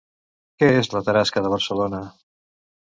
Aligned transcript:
Què 0.63 0.69
és 0.79 0.89
la 0.95 1.03
Tarasca 1.11 1.47
de 1.47 1.55
Barcelona? 1.57 2.05